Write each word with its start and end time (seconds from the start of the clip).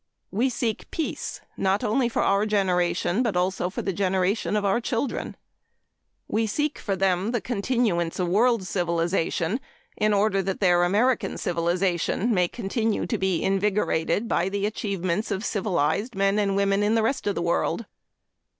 We 0.31 0.49
seek 0.49 0.89
peace, 0.89 1.41
not 1.55 1.83
only 1.83 2.09
for 2.09 2.23
our 2.23 2.47
generation 2.47 3.21
but 3.21 3.37
also 3.37 3.69
for 3.69 3.83
the 3.83 3.93
generation 3.93 4.55
of 4.55 4.65
our 4.65 4.81
children. 4.81 5.37
We 6.27 6.47
seek 6.47 6.79
for 6.79 6.95
them 6.95 7.29
the 7.33 7.39
continuance 7.39 8.17
of 8.17 8.27
world 8.27 8.63
civilization 8.63 9.59
in 9.95 10.11
order 10.11 10.41
that 10.41 10.59
their 10.59 10.83
American 10.85 11.37
civilization 11.37 12.33
may 12.33 12.47
continue 12.47 13.05
to 13.05 13.17
be 13.19 13.43
invigorated 13.43 14.27
by 14.27 14.49
the 14.49 14.65
achievements 14.65 15.29
of 15.29 15.45
civilized 15.45 16.15
men 16.15 16.39
and 16.39 16.55
women 16.55 16.81
in 16.81 16.95
the 16.95 17.03
rest 17.03 17.27
of 17.27 17.35
the 17.35 17.41
world. 17.43 17.85